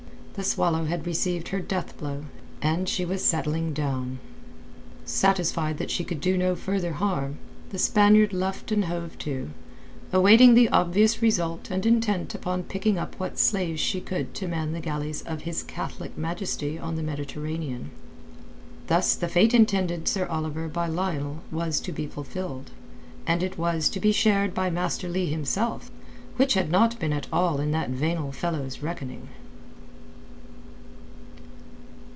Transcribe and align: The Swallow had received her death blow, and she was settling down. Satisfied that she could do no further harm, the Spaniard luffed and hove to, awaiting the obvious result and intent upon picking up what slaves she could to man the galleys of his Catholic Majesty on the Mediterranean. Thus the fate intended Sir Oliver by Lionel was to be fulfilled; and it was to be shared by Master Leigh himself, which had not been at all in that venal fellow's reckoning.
The 0.33 0.45
Swallow 0.45 0.85
had 0.85 1.05
received 1.05 1.49
her 1.49 1.59
death 1.59 1.95
blow, 1.97 2.23
and 2.63 2.87
she 2.89 3.03
was 3.03 3.21
settling 3.23 3.73
down. 3.73 4.17
Satisfied 5.05 5.77
that 5.77 5.91
she 5.91 6.05
could 6.05 6.19
do 6.21 6.37
no 6.37 6.55
further 6.55 6.93
harm, 6.93 7.37
the 7.69 7.77
Spaniard 7.77 8.31
luffed 8.31 8.71
and 8.71 8.85
hove 8.85 9.17
to, 9.19 9.49
awaiting 10.13 10.53
the 10.55 10.69
obvious 10.69 11.21
result 11.21 11.69
and 11.69 11.85
intent 11.85 12.33
upon 12.33 12.63
picking 12.63 12.97
up 12.97 13.13
what 13.19 13.37
slaves 13.37 13.79
she 13.81 13.99
could 14.01 14.33
to 14.35 14.47
man 14.47 14.71
the 14.71 14.79
galleys 14.79 15.21
of 15.23 15.41
his 15.41 15.61
Catholic 15.63 16.17
Majesty 16.17 16.79
on 16.79 16.95
the 16.95 17.03
Mediterranean. 17.03 17.91
Thus 18.87 19.13
the 19.15 19.27
fate 19.27 19.53
intended 19.53 20.07
Sir 20.07 20.25
Oliver 20.27 20.67
by 20.69 20.87
Lionel 20.87 21.43
was 21.51 21.79
to 21.81 21.91
be 21.91 22.07
fulfilled; 22.07 22.71
and 23.27 23.43
it 23.43 23.57
was 23.59 23.89
to 23.89 23.99
be 23.99 24.13
shared 24.13 24.53
by 24.55 24.69
Master 24.71 25.07
Leigh 25.09 25.29
himself, 25.29 25.91
which 26.37 26.53
had 26.55 26.71
not 26.71 26.97
been 26.99 27.11
at 27.13 27.27
all 27.33 27.59
in 27.59 27.69
that 27.71 27.89
venal 27.89 28.31
fellow's 28.31 28.81
reckoning. 28.81 29.27